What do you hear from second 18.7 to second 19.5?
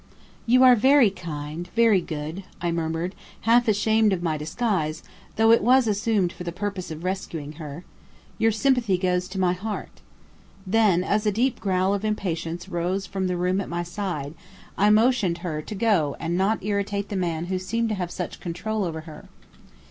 over her.